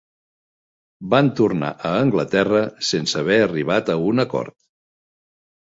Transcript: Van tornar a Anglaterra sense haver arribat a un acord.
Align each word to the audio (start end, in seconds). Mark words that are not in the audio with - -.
Van 1.13 1.27
tornar 1.41 1.69
a 1.89 1.93
Anglaterra 2.05 2.63
sense 2.89 3.21
haver 3.21 3.39
arribat 3.47 3.93
a 3.97 3.99
un 4.11 4.27
acord. 4.29 4.59